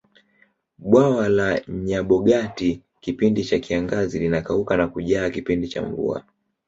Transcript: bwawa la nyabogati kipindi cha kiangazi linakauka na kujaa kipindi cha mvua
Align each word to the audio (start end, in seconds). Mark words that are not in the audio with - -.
bwawa 0.85 1.29
la 1.29 1.61
nyabogati 1.67 2.81
kipindi 3.01 3.43
cha 3.45 3.59
kiangazi 3.59 4.19
linakauka 4.19 4.77
na 4.77 4.87
kujaa 4.87 5.29
kipindi 5.29 5.67
cha 5.67 5.81
mvua 5.81 6.23